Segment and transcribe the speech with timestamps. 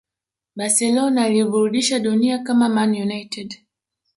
[0.55, 3.53] Barcelona iliburdisha dunia kama Man United